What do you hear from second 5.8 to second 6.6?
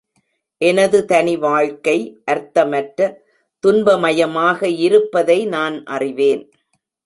அறிவேன்.